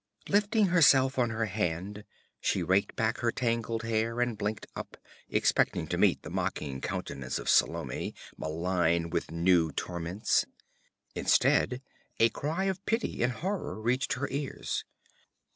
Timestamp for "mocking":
6.31-6.81